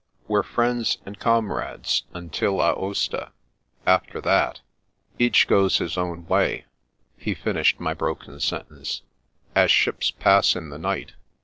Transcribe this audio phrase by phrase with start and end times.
[0.27, 3.33] "We're friends and comrades— ^until Aosta.
[3.85, 4.61] After that
[5.19, 6.65] ""Each goes his own way,"
[7.19, 9.03] he finished my broken sentence;
[9.53, 11.11] "as ships pass in the night.